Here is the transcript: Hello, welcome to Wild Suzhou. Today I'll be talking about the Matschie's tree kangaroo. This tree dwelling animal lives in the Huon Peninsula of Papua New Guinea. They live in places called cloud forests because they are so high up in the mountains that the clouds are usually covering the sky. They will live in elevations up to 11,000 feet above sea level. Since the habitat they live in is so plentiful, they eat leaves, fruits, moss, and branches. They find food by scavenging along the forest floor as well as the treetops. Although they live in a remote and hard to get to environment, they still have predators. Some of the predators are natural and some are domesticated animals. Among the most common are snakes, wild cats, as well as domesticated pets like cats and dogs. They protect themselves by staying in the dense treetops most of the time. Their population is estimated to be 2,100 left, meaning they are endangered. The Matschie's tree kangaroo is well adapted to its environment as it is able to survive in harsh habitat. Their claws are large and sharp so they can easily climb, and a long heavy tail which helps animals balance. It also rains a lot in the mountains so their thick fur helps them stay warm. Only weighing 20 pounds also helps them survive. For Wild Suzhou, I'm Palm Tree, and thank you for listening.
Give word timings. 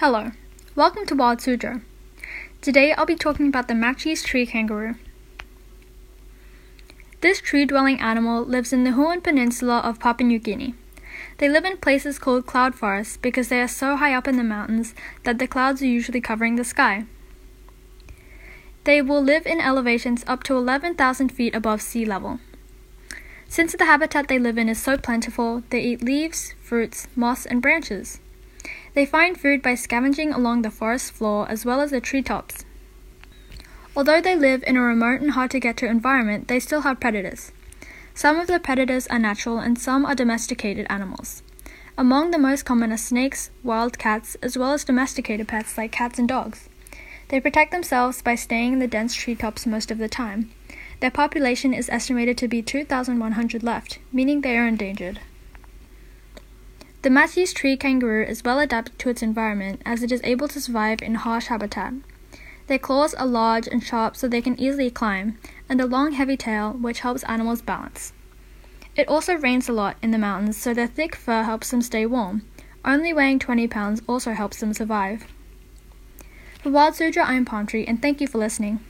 Hello, 0.00 0.32
welcome 0.74 1.06
to 1.06 1.14
Wild 1.14 1.38
Suzhou. 1.38 1.80
Today 2.60 2.92
I'll 2.92 3.06
be 3.06 3.16
talking 3.16 3.48
about 3.48 3.66
the 3.66 3.72
Matschie's 3.72 4.22
tree 4.22 4.44
kangaroo. 4.44 4.96
This 7.22 7.40
tree 7.40 7.64
dwelling 7.64 7.98
animal 7.98 8.44
lives 8.44 8.74
in 8.74 8.84
the 8.84 8.92
Huon 8.92 9.22
Peninsula 9.22 9.78
of 9.78 9.98
Papua 9.98 10.28
New 10.28 10.38
Guinea. 10.38 10.74
They 11.38 11.48
live 11.48 11.64
in 11.64 11.78
places 11.78 12.18
called 12.18 12.44
cloud 12.44 12.74
forests 12.74 13.16
because 13.16 13.48
they 13.48 13.58
are 13.62 13.66
so 13.66 13.96
high 13.96 14.12
up 14.12 14.28
in 14.28 14.36
the 14.36 14.44
mountains 14.44 14.94
that 15.24 15.38
the 15.38 15.48
clouds 15.48 15.80
are 15.80 15.86
usually 15.86 16.20
covering 16.20 16.56
the 16.56 16.64
sky. 16.64 17.06
They 18.84 19.00
will 19.00 19.22
live 19.22 19.46
in 19.46 19.62
elevations 19.62 20.24
up 20.26 20.42
to 20.42 20.58
11,000 20.58 21.30
feet 21.30 21.54
above 21.54 21.80
sea 21.80 22.04
level. 22.04 22.40
Since 23.48 23.72
the 23.72 23.86
habitat 23.86 24.28
they 24.28 24.38
live 24.38 24.58
in 24.58 24.68
is 24.68 24.82
so 24.82 24.98
plentiful, 24.98 25.62
they 25.70 25.80
eat 25.80 26.02
leaves, 26.02 26.52
fruits, 26.60 27.08
moss, 27.16 27.46
and 27.46 27.62
branches. 27.62 28.20
They 28.96 29.04
find 29.04 29.38
food 29.38 29.60
by 29.60 29.74
scavenging 29.74 30.32
along 30.32 30.62
the 30.62 30.70
forest 30.70 31.12
floor 31.12 31.46
as 31.50 31.66
well 31.66 31.82
as 31.82 31.90
the 31.90 32.00
treetops. 32.00 32.64
Although 33.94 34.22
they 34.22 34.34
live 34.34 34.64
in 34.66 34.78
a 34.78 34.80
remote 34.80 35.20
and 35.20 35.32
hard 35.32 35.50
to 35.50 35.60
get 35.60 35.76
to 35.76 35.86
environment, 35.86 36.48
they 36.48 36.58
still 36.58 36.80
have 36.80 36.98
predators. 36.98 37.52
Some 38.14 38.40
of 38.40 38.46
the 38.46 38.58
predators 38.58 39.06
are 39.08 39.18
natural 39.18 39.58
and 39.58 39.78
some 39.78 40.06
are 40.06 40.14
domesticated 40.14 40.86
animals. 40.88 41.42
Among 41.98 42.30
the 42.30 42.38
most 42.38 42.64
common 42.64 42.90
are 42.90 42.96
snakes, 42.96 43.50
wild 43.62 43.98
cats, 43.98 44.34
as 44.40 44.56
well 44.56 44.72
as 44.72 44.82
domesticated 44.82 45.46
pets 45.46 45.76
like 45.76 45.92
cats 45.92 46.18
and 46.18 46.26
dogs. 46.26 46.70
They 47.28 47.38
protect 47.38 47.72
themselves 47.72 48.22
by 48.22 48.34
staying 48.34 48.72
in 48.72 48.78
the 48.78 48.86
dense 48.86 49.14
treetops 49.14 49.66
most 49.66 49.90
of 49.90 49.98
the 49.98 50.08
time. 50.08 50.52
Their 51.00 51.10
population 51.10 51.74
is 51.74 51.90
estimated 51.90 52.38
to 52.38 52.48
be 52.48 52.62
2,100 52.62 53.62
left, 53.62 53.98
meaning 54.10 54.40
they 54.40 54.56
are 54.56 54.66
endangered. 54.66 55.20
The 57.06 57.10
Matschie's 57.10 57.52
tree 57.52 57.76
kangaroo 57.76 58.24
is 58.24 58.42
well 58.42 58.58
adapted 58.58 58.98
to 58.98 59.10
its 59.10 59.22
environment 59.22 59.80
as 59.86 60.02
it 60.02 60.10
is 60.10 60.20
able 60.24 60.48
to 60.48 60.60
survive 60.60 61.00
in 61.00 61.14
harsh 61.14 61.46
habitat. 61.46 61.92
Their 62.66 62.80
claws 62.80 63.14
are 63.14 63.28
large 63.28 63.68
and 63.68 63.80
sharp 63.80 64.16
so 64.16 64.26
they 64.26 64.42
can 64.42 64.58
easily 64.58 64.90
climb, 64.90 65.38
and 65.68 65.80
a 65.80 65.86
long 65.86 66.14
heavy 66.14 66.36
tail 66.36 66.72
which 66.72 67.02
helps 67.06 67.22
animals 67.22 67.62
balance. 67.62 68.12
It 68.96 69.06
also 69.06 69.34
rains 69.36 69.68
a 69.68 69.72
lot 69.72 69.96
in 70.02 70.10
the 70.10 70.18
mountains 70.18 70.56
so 70.56 70.74
their 70.74 70.88
thick 70.88 71.14
fur 71.14 71.44
helps 71.44 71.70
them 71.70 71.80
stay 71.80 72.06
warm. 72.06 72.42
Only 72.84 73.12
weighing 73.12 73.38
20 73.38 73.68
pounds 73.68 74.02
also 74.08 74.32
helps 74.32 74.58
them 74.58 74.74
survive. 74.74 75.28
For 76.60 76.70
Wild 76.70 76.94
Suzhou, 76.94 77.24
I'm 77.24 77.44
Palm 77.44 77.68
Tree, 77.68 77.84
and 77.86 78.02
thank 78.02 78.20
you 78.20 78.26
for 78.26 78.38
listening. 78.38 78.80